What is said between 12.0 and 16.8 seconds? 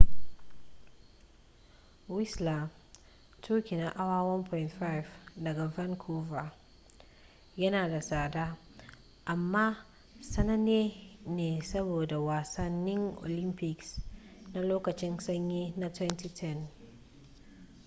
wasannin olympics na lokacin sanyi na 2010